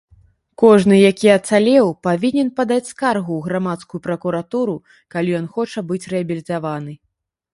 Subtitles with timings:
[0.61, 4.75] Кожны які ацалеў павінен падаць скаргу ў грамадскую пракуратуру,
[5.17, 6.93] калі ён хоча быць рэабілітаваны.